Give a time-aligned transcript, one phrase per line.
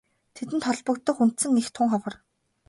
[0.35, 2.15] Тэдэнд холбогдох үндсэн эх тун ховор.